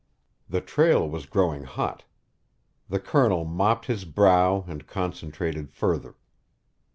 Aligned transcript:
The 0.49 0.61
trail 0.61 1.07
was 1.07 1.27
growing 1.27 1.63
hot; 1.65 2.05
the 2.89 2.99
Colonel 2.99 3.45
mopped 3.45 3.85
his 3.85 4.03
brow 4.03 4.65
and 4.67 4.87
concentrated 4.87 5.69
further. 5.71 6.15